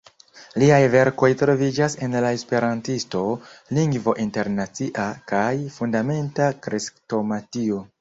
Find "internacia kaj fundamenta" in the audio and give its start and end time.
4.27-6.53